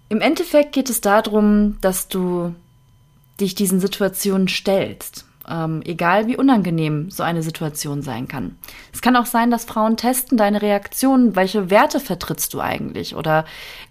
Im 0.09 0.21
Endeffekt 0.21 0.73
geht 0.73 0.89
es 0.89 1.01
darum, 1.01 1.79
dass 1.81 2.09
du 2.09 2.55
dich 3.41 3.55
diesen 3.55 3.81
Situationen 3.81 4.49
stellst 4.49 5.26
ähm, 5.49 5.83
egal 5.85 6.27
wie 6.27 6.37
unangenehm 6.37 7.11
so 7.11 7.23
eine 7.23 7.43
Situation 7.43 8.03
sein 8.03 8.29
kann. 8.29 8.57
Es 8.93 9.03
kann 9.03 9.17
auch 9.17 9.27
sein, 9.27 9.51
dass 9.51 9.65
Frauen 9.65 9.97
testen 9.97 10.39
deine 10.39 10.63
Reaktionen, 10.63 11.37
welche 11.37 11.71
Werte 11.71 12.01
vertrittst 12.01 12.53
du 12.55 12.61
eigentlich 12.61 13.15
oder 13.15 13.45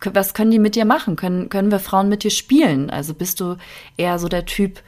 was 0.03 0.33
können 0.33 0.51
die 0.51 0.59
mit 0.59 0.75
dir 0.75 0.85
machen? 0.85 1.15
Können, 1.15 1.49
können 1.49 1.71
wir 1.71 1.79
Frauen 1.79 2.09
mit 2.09 2.23
dir 2.23 2.31
spielen? 2.31 2.89
Also 2.89 3.13
bist 3.13 3.39
du 3.39 3.57
eher 3.97 4.19
so 4.19 4.27
der 4.27 4.45
Typ, 4.45 4.81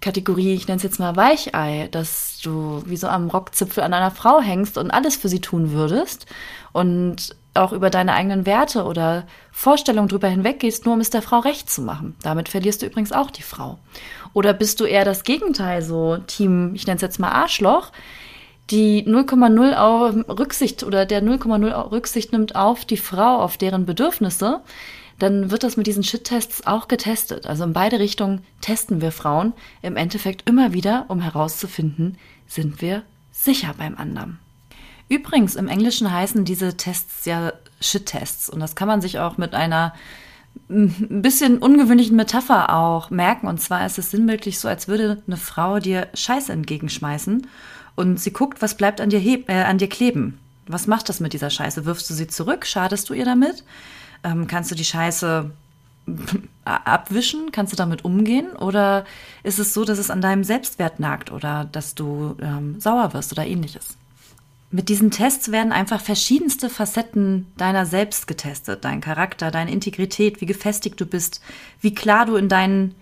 Kategorie, 0.00 0.54
ich 0.54 0.68
nenne 0.68 0.76
es 0.76 0.82
jetzt 0.82 1.00
mal 1.00 1.16
Weichei, 1.16 1.88
dass 1.90 2.38
du 2.42 2.82
wie 2.86 2.96
so 2.96 3.08
am 3.08 3.28
Rockzipfel 3.28 3.82
an 3.82 3.94
einer 3.94 4.10
Frau 4.10 4.40
hängst 4.40 4.76
und 4.76 4.90
alles 4.90 5.16
für 5.16 5.28
sie 5.28 5.40
tun 5.40 5.72
würdest 5.72 6.26
und 6.72 7.34
auch 7.56 7.72
über 7.72 7.90
deine 7.90 8.14
eigenen 8.14 8.46
Werte 8.46 8.84
oder 8.84 9.24
Vorstellungen 9.52 10.08
drüber 10.08 10.28
hinweggehst, 10.28 10.84
nur 10.84 10.94
um 10.94 11.00
es 11.00 11.10
der 11.10 11.22
Frau 11.22 11.40
recht 11.40 11.70
zu 11.70 11.82
machen. 11.82 12.16
Damit 12.22 12.48
verlierst 12.48 12.82
du 12.82 12.86
übrigens 12.86 13.12
auch 13.12 13.30
die 13.30 13.42
Frau. 13.42 13.78
Oder 14.32 14.52
bist 14.52 14.80
du 14.80 14.84
eher 14.84 15.04
das 15.04 15.24
Gegenteil, 15.24 15.82
so 15.82 16.18
Team, 16.26 16.74
ich 16.74 16.86
nenne 16.86 16.96
es 16.96 17.02
jetzt 17.02 17.18
mal 17.18 17.30
Arschloch, 17.30 17.92
die 18.70 19.04
0,0 19.04 20.38
Rücksicht 20.38 20.82
oder 20.82 21.06
der 21.06 21.22
0,0 21.22 21.90
Rücksicht 21.92 22.32
nimmt 22.32 22.56
auf 22.56 22.84
die 22.84 22.96
Frau, 22.96 23.36
auf 23.38 23.56
deren 23.56 23.86
Bedürfnisse, 23.86 24.60
dann 25.18 25.50
wird 25.50 25.62
das 25.62 25.76
mit 25.76 25.86
diesen 25.86 26.02
Shit-Tests 26.02 26.66
auch 26.66 26.88
getestet. 26.88 27.46
Also 27.46 27.64
in 27.64 27.72
beide 27.72 27.98
Richtungen 27.98 28.44
testen 28.60 29.00
wir 29.00 29.12
Frauen 29.12 29.52
im 29.82 29.96
Endeffekt 29.96 30.48
immer 30.48 30.72
wieder, 30.72 31.06
um 31.08 31.20
herauszufinden, 31.20 32.18
sind 32.46 32.82
wir 32.82 33.02
sicher 33.32 33.74
beim 33.78 33.96
anderen. 33.96 34.38
Übrigens, 35.08 35.54
im 35.54 35.68
Englischen 35.68 36.10
heißen 36.10 36.44
diese 36.44 36.76
Tests 36.76 37.24
ja 37.24 37.52
Shit-Tests 37.80 38.50
und 38.50 38.60
das 38.60 38.74
kann 38.74 38.88
man 38.88 39.00
sich 39.00 39.18
auch 39.18 39.38
mit 39.38 39.54
einer 39.54 39.94
ein 40.68 41.22
bisschen 41.22 41.58
ungewöhnlichen 41.58 42.16
Metapher 42.16 42.74
auch 42.74 43.10
merken. 43.10 43.46
Und 43.46 43.60
zwar 43.60 43.86
ist 43.86 43.98
es 43.98 44.10
sinnbildlich 44.10 44.58
so, 44.58 44.68
als 44.68 44.88
würde 44.88 45.22
eine 45.26 45.36
Frau 45.36 45.78
dir 45.78 46.08
Scheiße 46.14 46.52
entgegenschmeißen 46.52 47.46
und 47.94 48.20
sie 48.20 48.32
guckt, 48.32 48.62
was 48.62 48.76
bleibt 48.76 49.00
an 49.00 49.10
dir, 49.10 49.20
äh, 49.48 49.62
an 49.62 49.78
dir 49.78 49.88
kleben. 49.88 50.38
Was 50.66 50.86
macht 50.86 51.08
das 51.08 51.20
mit 51.20 51.32
dieser 51.32 51.50
Scheiße? 51.50 51.84
Wirfst 51.84 52.10
du 52.10 52.14
sie 52.14 52.26
zurück? 52.26 52.66
Schadest 52.66 53.08
du 53.08 53.14
ihr 53.14 53.24
damit? 53.24 53.62
Ähm, 54.24 54.48
kannst 54.48 54.70
du 54.70 54.74
die 54.74 54.84
Scheiße 54.84 55.50
abwischen? 56.64 57.52
Kannst 57.52 57.72
du 57.72 57.76
damit 57.76 58.04
umgehen? 58.04 58.48
Oder 58.56 59.04
ist 59.44 59.60
es 59.60 59.72
so, 59.72 59.84
dass 59.84 59.98
es 59.98 60.10
an 60.10 60.20
deinem 60.20 60.42
Selbstwert 60.42 60.98
nagt 60.98 61.30
oder 61.30 61.64
dass 61.70 61.94
du 61.94 62.36
ähm, 62.40 62.80
sauer 62.80 63.12
wirst 63.14 63.30
oder 63.30 63.46
ähnliches? 63.46 63.96
Mit 64.76 64.90
diesen 64.90 65.10
Tests 65.10 65.50
werden 65.52 65.72
einfach 65.72 66.02
verschiedenste 66.02 66.68
Facetten 66.68 67.46
deiner 67.56 67.86
selbst 67.86 68.26
getestet. 68.26 68.84
Dein 68.84 69.00
Charakter, 69.00 69.50
deine 69.50 69.72
Integrität, 69.72 70.42
wie 70.42 70.44
gefestigt 70.44 71.00
du 71.00 71.06
bist, 71.06 71.40
wie 71.80 71.94
klar 71.94 72.26
du 72.26 72.36
in 72.36 72.50
deinen 72.50 72.94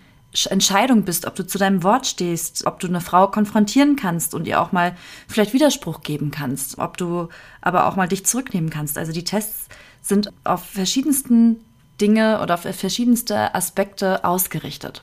Entscheidungen 0.50 1.04
bist, 1.04 1.26
ob 1.26 1.34
du 1.34 1.44
zu 1.44 1.58
deinem 1.58 1.82
Wort 1.82 2.06
stehst, 2.06 2.64
ob 2.64 2.78
du 2.78 2.86
eine 2.86 3.00
Frau 3.00 3.26
konfrontieren 3.26 3.96
kannst 3.96 4.34
und 4.34 4.46
ihr 4.46 4.62
auch 4.62 4.70
mal 4.70 4.94
vielleicht 5.26 5.52
Widerspruch 5.52 6.02
geben 6.02 6.30
kannst, 6.30 6.78
ob 6.78 6.96
du 6.96 7.28
aber 7.60 7.88
auch 7.88 7.96
mal 7.96 8.06
dich 8.06 8.24
zurücknehmen 8.24 8.70
kannst. 8.70 8.96
Also 8.96 9.10
die 9.10 9.24
Tests 9.24 9.66
sind 10.00 10.32
auf 10.44 10.64
verschiedensten 10.64 11.56
Dinge 12.00 12.40
oder 12.40 12.54
auf 12.54 12.60
verschiedenste 12.60 13.52
Aspekte 13.52 14.24
ausgerichtet. 14.24 15.02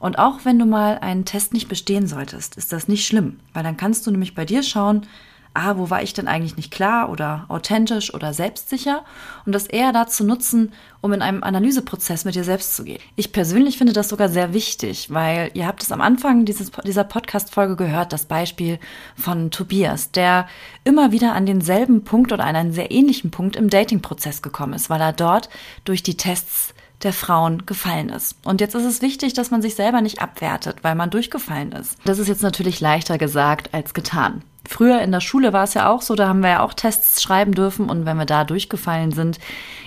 Und 0.00 0.18
auch 0.18 0.40
wenn 0.44 0.58
du 0.58 0.66
mal 0.66 0.98
einen 0.98 1.24
Test 1.24 1.54
nicht 1.54 1.68
bestehen 1.68 2.06
solltest, 2.06 2.58
ist 2.58 2.74
das 2.74 2.88
nicht 2.88 3.06
schlimm, 3.06 3.40
weil 3.54 3.62
dann 3.62 3.78
kannst 3.78 4.06
du 4.06 4.10
nämlich 4.10 4.34
bei 4.34 4.44
dir 4.44 4.62
schauen, 4.62 5.06
ah, 5.54 5.76
wo 5.76 5.88
war 5.88 6.02
ich 6.02 6.12
denn 6.12 6.28
eigentlich 6.28 6.56
nicht 6.56 6.72
klar 6.72 7.10
oder 7.10 7.46
authentisch 7.48 8.12
oder 8.12 8.34
selbstsicher 8.34 9.04
und 9.46 9.52
das 9.52 9.66
eher 9.66 9.92
dazu 9.92 10.24
nutzen, 10.24 10.72
um 11.00 11.12
in 11.12 11.22
einem 11.22 11.42
Analyseprozess 11.42 12.24
mit 12.24 12.34
dir 12.34 12.44
selbst 12.44 12.74
zu 12.74 12.84
gehen. 12.84 13.00
Ich 13.14 13.32
persönlich 13.32 13.78
finde 13.78 13.92
das 13.92 14.08
sogar 14.08 14.28
sehr 14.28 14.52
wichtig, 14.52 15.12
weil 15.12 15.50
ihr 15.54 15.66
habt 15.66 15.82
es 15.82 15.92
am 15.92 16.00
Anfang 16.00 16.44
dieses, 16.44 16.72
dieser 16.84 17.04
Podcast-Folge 17.04 17.76
gehört, 17.76 18.12
das 18.12 18.26
Beispiel 18.26 18.78
von 19.16 19.50
Tobias, 19.50 20.10
der 20.10 20.48
immer 20.82 21.12
wieder 21.12 21.34
an 21.34 21.46
denselben 21.46 22.04
Punkt 22.04 22.32
oder 22.32 22.44
an 22.44 22.56
einen 22.56 22.72
sehr 22.72 22.90
ähnlichen 22.90 23.30
Punkt 23.30 23.54
im 23.56 23.70
Dating-Prozess 23.70 24.42
gekommen 24.42 24.74
ist, 24.74 24.90
weil 24.90 25.00
er 25.00 25.12
dort 25.12 25.48
durch 25.84 26.02
die 26.02 26.16
Tests 26.16 26.74
der 27.04 27.12
Frauen 27.12 27.66
gefallen 27.66 28.08
ist. 28.08 28.36
Und 28.44 28.60
jetzt 28.60 28.74
ist 28.74 28.84
es 28.84 29.02
wichtig, 29.02 29.34
dass 29.34 29.50
man 29.50 29.62
sich 29.62 29.74
selber 29.74 30.00
nicht 30.00 30.20
abwertet, 30.20 30.78
weil 30.82 30.94
man 30.94 31.10
durchgefallen 31.10 31.72
ist. 31.72 31.96
Das 32.04 32.18
ist 32.18 32.28
jetzt 32.28 32.42
natürlich 32.42 32.80
leichter 32.80 33.18
gesagt 33.18 33.72
als 33.72 33.94
getan. 33.94 34.42
Früher 34.66 35.02
in 35.02 35.12
der 35.12 35.20
Schule 35.20 35.52
war 35.52 35.64
es 35.64 35.74
ja 35.74 35.90
auch 35.90 36.00
so, 36.00 36.14
da 36.14 36.26
haben 36.26 36.40
wir 36.40 36.48
ja 36.48 36.62
auch 36.62 36.72
Tests 36.72 37.22
schreiben 37.22 37.52
dürfen 37.52 37.90
und 37.90 38.06
wenn 38.06 38.16
wir 38.16 38.24
da 38.24 38.44
durchgefallen 38.44 39.12
sind, 39.12 39.38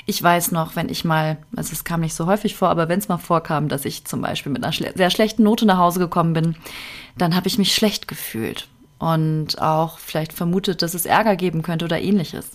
ich 0.05 0.21
weiß 0.21 0.51
noch, 0.51 0.75
wenn 0.75 0.87
ich 0.87 1.03
mal, 1.03 1.37
also 1.55 1.73
es 1.73 1.83
kam 1.83 2.01
nicht 2.01 2.13
so 2.13 2.27
häufig 2.27 2.55
vor, 2.55 2.69
aber 2.69 2.87
wenn 2.87 2.99
es 2.99 3.09
mal 3.09 3.17
vorkam, 3.17 3.69
dass 3.69 3.85
ich 3.85 4.05
zum 4.05 4.21
Beispiel 4.21 4.51
mit 4.51 4.63
einer 4.63 4.71
schle 4.71 4.93
sehr 4.95 5.09
schlechten 5.09 5.43
Note 5.43 5.65
nach 5.65 5.79
Hause 5.79 5.99
gekommen 5.99 6.33
bin, 6.33 6.55
dann 7.17 7.35
habe 7.35 7.47
ich 7.47 7.57
mich 7.57 7.73
schlecht 7.73 8.07
gefühlt 8.07 8.67
und 8.99 9.59
auch 9.59 9.97
vielleicht 9.97 10.33
vermutet, 10.33 10.83
dass 10.83 10.93
es 10.93 11.05
Ärger 11.05 11.35
geben 11.35 11.63
könnte 11.63 11.85
oder 11.85 11.99
ähnliches. 11.99 12.51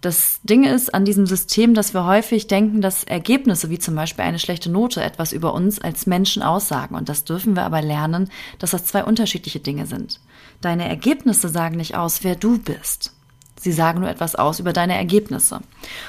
Das 0.00 0.38
Ding 0.44 0.62
ist 0.62 0.94
an 0.94 1.04
diesem 1.04 1.26
System, 1.26 1.74
dass 1.74 1.92
wir 1.92 2.04
häufig 2.04 2.46
denken, 2.46 2.80
dass 2.80 3.02
Ergebnisse 3.02 3.68
wie 3.68 3.80
zum 3.80 3.96
Beispiel 3.96 4.24
eine 4.24 4.38
schlechte 4.38 4.70
Note 4.70 5.02
etwas 5.02 5.32
über 5.32 5.52
uns 5.54 5.80
als 5.80 6.06
Menschen 6.06 6.42
aussagen. 6.42 6.94
Und 6.94 7.08
das 7.08 7.24
dürfen 7.24 7.56
wir 7.56 7.64
aber 7.64 7.82
lernen, 7.82 8.30
dass 8.60 8.70
das 8.70 8.84
zwei 8.84 9.02
unterschiedliche 9.02 9.58
Dinge 9.58 9.86
sind. 9.86 10.20
Deine 10.60 10.88
Ergebnisse 10.88 11.48
sagen 11.48 11.76
nicht 11.76 11.96
aus, 11.96 12.22
wer 12.22 12.36
du 12.36 12.58
bist. 12.58 13.12
Sie 13.58 13.72
sagen 13.72 14.00
nur 14.00 14.08
etwas 14.08 14.36
aus 14.36 14.60
über 14.60 14.72
deine 14.72 14.96
Ergebnisse. 14.96 15.60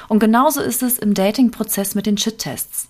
Und 0.08 0.20
genauso 0.20 0.60
ist 0.60 0.84
es 0.84 0.98
im 0.98 1.14
Dating-Prozess 1.14 1.96
mit 1.96 2.06
den 2.06 2.16
Shit-Tests. 2.16 2.88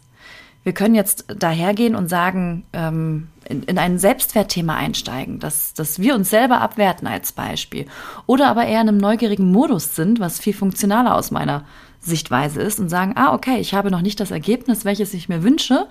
Wir 0.65 0.75
können 0.75 0.95
jetzt 0.95 1.25
dahergehen 1.35 1.95
und 1.95 2.09
sagen, 2.09 2.65
ähm, 2.75 3.29
in, 3.51 3.65
in 3.65 3.79
ein 3.79 3.99
Selbstwertthema 3.99 4.77
einsteigen, 4.77 5.41
dass, 5.41 5.75
dass 5.75 5.99
wir 5.99 6.15
uns 6.15 6.31
selber 6.31 6.61
abwerten 6.61 7.07
als 7.07 7.33
Beispiel. 7.33 7.87
Oder 8.27 8.49
aber 8.49 8.65
eher 8.65 8.81
in 8.81 8.89
einem 8.89 8.99
neugierigen 8.99 9.51
Modus 9.51 9.97
sind, 9.97 10.21
was 10.21 10.39
viel 10.39 10.55
funktionaler 10.55 11.15
aus 11.17 11.31
meiner 11.31 11.65
Sichtweise 12.03 12.63
ist 12.63 12.81
und 12.81 12.89
sagen, 12.89 13.13
ah, 13.17 13.35
okay, 13.35 13.59
ich 13.61 13.75
habe 13.75 13.91
noch 13.91 14.01
nicht 14.01 14.21
das 14.21 14.31
Ergebnis, 14.31 14.87
welches 14.87 15.13
ich 15.13 15.29
mir 15.29 15.43
wünsche 15.43 15.87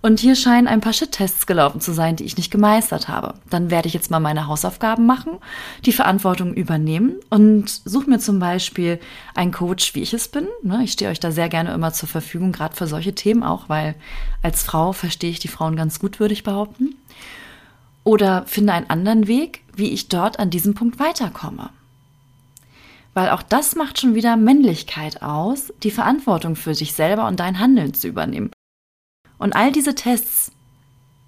und 0.00 0.18
hier 0.18 0.34
scheinen 0.34 0.66
ein 0.66 0.80
paar 0.80 0.92
Shit-Tests 0.92 1.46
gelaufen 1.46 1.80
zu 1.80 1.92
sein, 1.92 2.16
die 2.16 2.24
ich 2.24 2.36
nicht 2.36 2.50
gemeistert 2.50 3.08
habe. 3.08 3.34
Dann 3.48 3.70
werde 3.70 3.86
ich 3.86 3.94
jetzt 3.94 4.10
mal 4.10 4.18
meine 4.18 4.48
Hausaufgaben 4.48 5.06
machen, 5.06 5.38
die 5.84 5.92
Verantwortung 5.92 6.52
übernehmen 6.52 7.14
und 7.30 7.70
suche 7.84 8.10
mir 8.10 8.18
zum 8.18 8.40
Beispiel 8.40 8.98
einen 9.36 9.52
Coach, 9.52 9.94
wie 9.94 10.02
ich 10.02 10.12
es 10.12 10.26
bin. 10.26 10.48
Ne, 10.64 10.80
ich 10.82 10.92
stehe 10.92 11.10
euch 11.10 11.20
da 11.20 11.30
sehr 11.30 11.48
gerne 11.48 11.72
immer 11.72 11.92
zur 11.92 12.08
Verfügung, 12.08 12.50
gerade 12.50 12.74
für 12.74 12.88
solche 12.88 13.14
Themen 13.14 13.44
auch, 13.44 13.68
weil 13.68 13.94
als 14.42 14.64
Frau 14.64 14.92
verstehe 14.92 15.30
ich 15.30 15.38
die 15.38 15.48
Frauen 15.48 15.76
ganz 15.76 16.00
gut, 16.00 16.18
würde 16.18 16.34
ich 16.34 16.42
behaupten. 16.42 16.96
Oder 18.02 18.44
finde 18.46 18.72
einen 18.72 18.90
anderen 18.90 19.28
Weg, 19.28 19.60
wie 19.76 19.90
ich 19.90 20.08
dort 20.08 20.40
an 20.40 20.50
diesem 20.50 20.74
Punkt 20.74 20.98
weiterkomme. 20.98 21.70
Weil 23.14 23.30
auch 23.30 23.42
das 23.42 23.74
macht 23.76 24.00
schon 24.00 24.14
wieder 24.14 24.36
Männlichkeit 24.36 25.22
aus, 25.22 25.72
die 25.82 25.90
Verantwortung 25.90 26.56
für 26.56 26.74
sich 26.74 26.94
selber 26.94 27.26
und 27.26 27.40
dein 27.40 27.58
Handeln 27.58 27.94
zu 27.94 28.08
übernehmen. 28.08 28.50
Und 29.38 29.54
all 29.54 29.72
diese 29.72 29.94
Tests, 29.94 30.52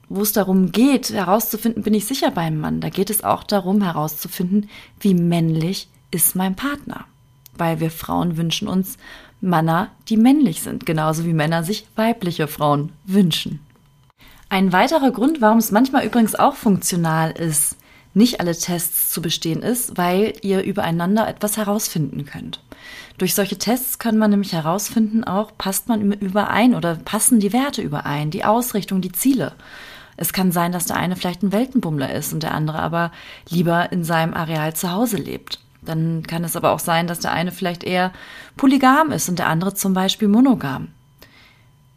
wo 0.08 0.22
es 0.22 0.32
darum 0.32 0.72
geht, 0.72 1.10
herauszufinden, 1.10 1.82
bin 1.82 1.94
ich 1.94 2.06
sicher 2.06 2.30
beim 2.30 2.58
Mann, 2.58 2.80
da 2.80 2.88
geht 2.88 3.10
es 3.10 3.24
auch 3.24 3.42
darum 3.42 3.82
herauszufinden, 3.82 4.70
wie 5.00 5.14
männlich 5.14 5.88
ist 6.10 6.36
mein 6.36 6.54
Partner. 6.54 7.04
Weil 7.56 7.80
wir 7.80 7.90
Frauen 7.90 8.36
wünschen 8.36 8.68
uns 8.68 8.96
Männer, 9.40 9.90
die 10.08 10.16
männlich 10.16 10.62
sind, 10.62 10.86
genauso 10.86 11.24
wie 11.24 11.34
Männer 11.34 11.64
sich 11.64 11.86
weibliche 11.96 12.48
Frauen 12.48 12.92
wünschen. 13.04 13.60
Ein 14.48 14.72
weiterer 14.72 15.10
Grund, 15.10 15.40
warum 15.40 15.58
es 15.58 15.70
manchmal 15.70 16.06
übrigens 16.06 16.34
auch 16.34 16.54
funktional 16.54 17.32
ist, 17.32 17.76
nicht 18.14 18.40
alle 18.40 18.56
Tests 18.56 19.10
zu 19.10 19.20
bestehen 19.20 19.62
ist, 19.62 19.98
weil 19.98 20.34
ihr 20.42 20.62
übereinander 20.62 21.28
etwas 21.28 21.56
herausfinden 21.56 22.24
könnt. 22.24 22.60
Durch 23.18 23.34
solche 23.34 23.58
Tests 23.58 23.98
kann 23.98 24.18
man 24.18 24.30
nämlich 24.30 24.52
herausfinden, 24.52 25.24
auch 25.24 25.52
passt 25.58 25.88
man 25.88 26.12
überein 26.12 26.74
oder 26.74 26.96
passen 26.96 27.40
die 27.40 27.52
Werte 27.52 27.82
überein, 27.82 28.30
die 28.30 28.44
Ausrichtung, 28.44 29.00
die 29.00 29.12
Ziele. 29.12 29.52
Es 30.16 30.32
kann 30.32 30.52
sein, 30.52 30.72
dass 30.72 30.86
der 30.86 30.96
eine 30.96 31.16
vielleicht 31.16 31.42
ein 31.42 31.52
Weltenbummler 31.52 32.12
ist 32.12 32.32
und 32.32 32.42
der 32.42 32.54
andere 32.54 32.78
aber 32.78 33.10
lieber 33.48 33.90
in 33.92 34.04
seinem 34.04 34.34
Areal 34.34 34.74
zu 34.74 34.92
Hause 34.92 35.16
lebt. 35.16 35.60
Dann 35.82 36.22
kann 36.22 36.44
es 36.44 36.56
aber 36.56 36.72
auch 36.72 36.78
sein, 36.78 37.06
dass 37.06 37.20
der 37.20 37.32
eine 37.32 37.52
vielleicht 37.52 37.84
eher 37.84 38.12
polygam 38.56 39.10
ist 39.12 39.28
und 39.28 39.38
der 39.38 39.48
andere 39.48 39.74
zum 39.74 39.92
Beispiel 39.92 40.28
monogam. 40.28 40.88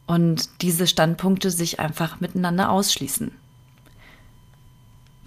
Und 0.07 0.61
diese 0.61 0.87
Standpunkte 0.87 1.51
sich 1.51 1.79
einfach 1.79 2.19
miteinander 2.19 2.69
ausschließen. 2.69 3.31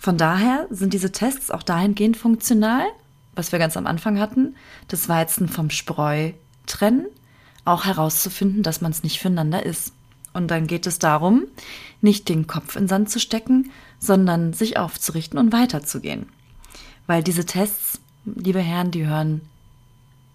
Von 0.01 0.17
daher 0.17 0.67
sind 0.71 0.95
diese 0.95 1.13
Tests 1.13 1.51
auch 1.51 1.63
dahingehend 1.63 2.17
funktional, 2.17 2.87
was 3.35 3.53
wir 3.53 3.59
ganz 3.59 3.77
am 3.77 3.87
Anfang 3.87 4.19
hatten, 4.19 4.57
das 4.89 5.11
Weizen 5.11 5.47
vom 5.47 5.69
Spreu 5.69 6.33
trennen, 6.65 7.05
auch 7.67 7.85
herauszufinden, 7.85 8.63
dass 8.63 8.81
man 8.81 8.93
es 8.93 9.03
nicht 9.03 9.21
füreinander 9.21 9.67
ist. 9.67 9.93
Und 10.33 10.51
dann 10.51 10.67
geht 10.67 10.87
es 10.87 10.99
darum, 10.99 11.45
nicht 12.01 12.31
den 12.31 12.47
Kopf 12.47 12.77
in 12.77 12.89
Sand 12.89 13.11
zu 13.11 13.21
stecken, 13.21 13.73
sondern 13.99 14.55
sich 14.55 14.79
aufzurichten 14.79 15.39
und 15.39 15.53
weiterzugehen. 15.53 16.31
Weil 17.07 17.23
diese 17.23 17.45
Tests, 17.45 18.01
liebe 18.25 18.61
Herren, 18.61 18.93
die 18.93 19.05
hören 19.05 19.43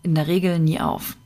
in 0.04 0.14
der 0.14 0.28
Regel 0.28 0.60
nie 0.60 0.80
auf. 0.80 1.18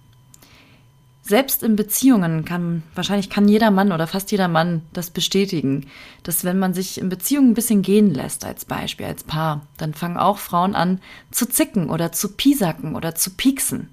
Selbst 1.30 1.62
in 1.62 1.76
Beziehungen 1.76 2.44
kann, 2.44 2.82
wahrscheinlich 2.96 3.30
kann 3.30 3.48
jeder 3.48 3.70
Mann 3.70 3.92
oder 3.92 4.08
fast 4.08 4.32
jeder 4.32 4.48
Mann 4.48 4.82
das 4.94 5.12
bestätigen, 5.12 5.86
dass 6.24 6.44
wenn 6.44 6.58
man 6.58 6.74
sich 6.74 6.98
in 6.98 7.08
Beziehungen 7.08 7.52
ein 7.52 7.54
bisschen 7.54 7.84
gehen 7.84 8.12
lässt, 8.12 8.44
als 8.46 8.66
Beispiel, 8.66 9.06
als 9.06 9.24
Paar, 9.24 9.62
dann 9.78 9.94
fangen 9.94 10.18
auch 10.18 10.40
Frauen 10.40 10.74
an 10.74 11.00
zu 11.30 11.48
zicken 11.48 11.92
oder 11.92 12.12
zu 12.12 12.30
piesacken 12.30 12.96
oder 12.96 13.14
zu 13.14 13.30
pieksen. 13.30 13.90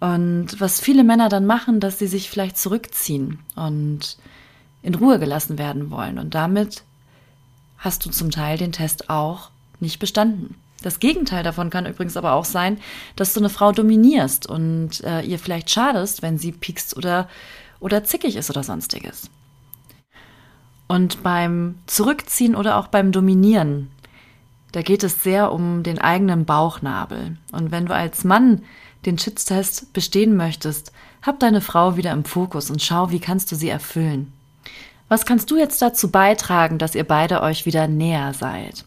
Und 0.00 0.60
was 0.60 0.82
viele 0.82 1.02
Männer 1.02 1.30
dann 1.30 1.46
machen, 1.46 1.80
dass 1.80 1.98
sie 1.98 2.08
sich 2.08 2.28
vielleicht 2.28 2.58
zurückziehen 2.58 3.38
und 3.56 4.18
in 4.82 4.94
Ruhe 4.94 5.18
gelassen 5.18 5.56
werden 5.56 5.90
wollen. 5.90 6.18
Und 6.18 6.34
damit 6.34 6.82
hast 7.78 8.04
du 8.04 8.10
zum 8.10 8.30
Teil 8.30 8.58
den 8.58 8.72
Test 8.72 9.08
auch 9.08 9.48
nicht 9.80 9.98
bestanden. 9.98 10.56
Das 10.84 11.00
Gegenteil 11.00 11.42
davon 11.42 11.70
kann 11.70 11.86
übrigens 11.86 12.14
aber 12.18 12.34
auch 12.34 12.44
sein, 12.44 12.78
dass 13.16 13.32
du 13.32 13.40
eine 13.40 13.48
Frau 13.48 13.72
dominierst 13.72 14.46
und 14.46 15.02
äh, 15.02 15.22
ihr 15.22 15.38
vielleicht 15.38 15.70
schadest, 15.70 16.20
wenn 16.20 16.36
sie 16.36 16.52
piekst 16.52 16.94
oder, 16.94 17.26
oder 17.80 18.04
zickig 18.04 18.36
ist 18.36 18.50
oder 18.50 18.62
sonstiges. 18.62 19.30
Und 20.86 21.22
beim 21.22 21.76
Zurückziehen 21.86 22.54
oder 22.54 22.76
auch 22.76 22.88
beim 22.88 23.12
Dominieren, 23.12 23.90
da 24.72 24.82
geht 24.82 25.02
es 25.04 25.22
sehr 25.22 25.52
um 25.52 25.82
den 25.82 25.98
eigenen 25.98 26.44
Bauchnabel. 26.44 27.38
Und 27.50 27.70
wenn 27.70 27.86
du 27.86 27.94
als 27.94 28.22
Mann 28.22 28.60
den 29.06 29.18
Schütztest 29.18 29.90
bestehen 29.94 30.36
möchtest, 30.36 30.92
hab 31.22 31.40
deine 31.40 31.62
Frau 31.62 31.96
wieder 31.96 32.12
im 32.12 32.26
Fokus 32.26 32.68
und 32.68 32.82
schau, 32.82 33.10
wie 33.10 33.20
kannst 33.20 33.50
du 33.50 33.56
sie 33.56 33.70
erfüllen. 33.70 34.34
Was 35.08 35.24
kannst 35.24 35.50
du 35.50 35.56
jetzt 35.56 35.80
dazu 35.80 36.10
beitragen, 36.10 36.76
dass 36.76 36.94
ihr 36.94 37.04
beide 37.04 37.40
euch 37.40 37.64
wieder 37.64 37.88
näher 37.88 38.34
seid? 38.34 38.84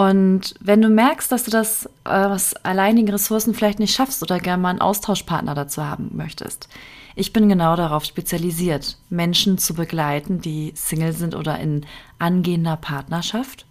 Und 0.00 0.54
wenn 0.60 0.80
du 0.80 0.88
merkst, 0.88 1.30
dass 1.30 1.44
du 1.44 1.50
das 1.50 1.84
äh, 2.06 2.08
aus 2.08 2.54
alleinigen 2.62 3.10
Ressourcen 3.10 3.52
vielleicht 3.52 3.80
nicht 3.80 3.94
schaffst 3.94 4.22
oder 4.22 4.40
gerne 4.40 4.62
mal 4.62 4.70
einen 4.70 4.80
Austauschpartner 4.80 5.54
dazu 5.54 5.84
haben 5.84 6.12
möchtest, 6.14 6.70
ich 7.16 7.34
bin 7.34 7.50
genau 7.50 7.76
darauf 7.76 8.06
spezialisiert, 8.06 8.96
Menschen 9.10 9.58
zu 9.58 9.74
begleiten, 9.74 10.40
die 10.40 10.72
Single 10.74 11.12
sind 11.12 11.34
oder 11.34 11.58
in 11.58 11.84
angehender 12.18 12.78
Partnerschaft, 12.78 13.66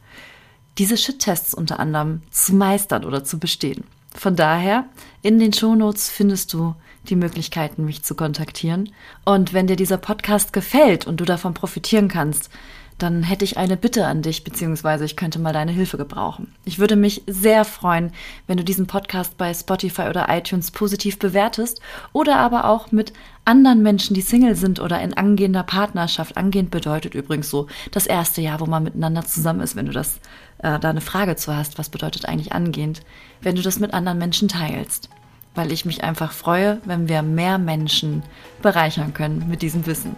diese 0.77 0.97
Shit-Tests 0.97 1.55
unter 1.55 1.79
anderem 1.79 2.21
zu 2.29 2.53
meistern 2.53 3.05
oder 3.05 3.23
zu 3.23 3.39
bestehen. 3.39 3.85
Von 4.13 4.35
daher, 4.35 4.85
in 5.23 5.39
den 5.39 5.51
Shownotes 5.51 6.11
findest 6.11 6.53
du 6.53 6.75
die 7.05 7.15
Möglichkeiten, 7.15 7.85
mich 7.85 8.03
zu 8.03 8.13
kontaktieren. 8.13 8.93
Und 9.25 9.53
wenn 9.53 9.65
dir 9.65 9.77
dieser 9.77 9.97
Podcast 9.97 10.53
gefällt 10.53 11.07
und 11.07 11.19
du 11.21 11.25
davon 11.25 11.55
profitieren 11.55 12.07
kannst, 12.07 12.51
dann 12.99 13.23
hätte 13.23 13.45
ich 13.45 13.57
eine 13.57 13.77
Bitte 13.77 14.05
an 14.05 14.21
dich, 14.21 14.43
beziehungsweise 14.43 15.05
ich 15.05 15.15
könnte 15.15 15.39
mal 15.39 15.53
deine 15.53 15.71
Hilfe 15.71 15.97
gebrauchen. 15.97 16.53
Ich 16.65 16.79
würde 16.79 16.95
mich 16.95 17.23
sehr 17.27 17.65
freuen, 17.65 18.11
wenn 18.45 18.57
du 18.57 18.63
diesen 18.63 18.87
Podcast 18.87 19.37
bei 19.37 19.53
Spotify 19.53 20.03
oder 20.03 20.27
iTunes 20.29 20.71
positiv 20.71 21.17
bewertest 21.17 21.81
oder 22.13 22.37
aber 22.37 22.65
auch 22.65 22.91
mit 22.91 23.13
anderen 23.45 23.81
Menschen, 23.81 24.13
die 24.13 24.21
Single 24.21 24.55
sind 24.55 24.79
oder 24.79 25.01
in 25.01 25.15
angehender 25.15 25.63
Partnerschaft. 25.63 26.37
Angehend 26.37 26.71
bedeutet 26.71 27.15
übrigens 27.15 27.49
so 27.49 27.67
das 27.91 28.05
erste 28.05 28.41
Jahr, 28.41 28.59
wo 28.59 28.65
man 28.65 28.83
miteinander 28.83 29.25
zusammen 29.25 29.61
ist, 29.61 29.75
wenn 29.75 29.87
du 29.87 29.91
das 29.91 30.19
äh, 30.59 30.79
da 30.79 30.89
eine 30.89 31.01
Frage 31.01 31.35
zu 31.35 31.55
hast, 31.55 31.79
was 31.79 31.89
bedeutet 31.89 32.25
eigentlich 32.25 32.51
angehend, 32.51 33.01
wenn 33.41 33.55
du 33.55 33.61
das 33.61 33.79
mit 33.79 33.93
anderen 33.93 34.19
Menschen 34.19 34.49
teilst. 34.49 35.09
Weil 35.55 35.71
ich 35.71 35.85
mich 35.85 36.03
einfach 36.03 36.31
freue, 36.31 36.79
wenn 36.85 37.09
wir 37.09 37.23
mehr 37.23 37.57
Menschen 37.57 38.23
bereichern 38.61 39.13
können 39.13 39.47
mit 39.49 39.61
diesem 39.61 39.85
Wissen. 39.87 40.15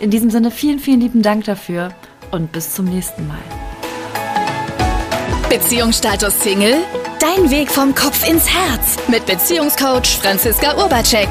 In 0.00 0.10
diesem 0.10 0.30
Sinne 0.30 0.50
vielen, 0.50 0.78
vielen 0.78 1.00
lieben 1.00 1.22
Dank 1.22 1.44
dafür 1.44 1.90
und 2.30 2.52
bis 2.52 2.74
zum 2.74 2.86
nächsten 2.86 3.26
Mal. 3.28 3.38
Beziehungsstatus 5.48 6.40
Single? 6.40 6.78
Dein 7.20 7.50
Weg 7.50 7.70
vom 7.70 7.94
Kopf 7.94 8.28
ins 8.28 8.48
Herz 8.48 8.96
mit 9.08 9.24
Beziehungscoach 9.26 10.18
Franziska 10.20 10.76
Urbacek. 10.82 11.28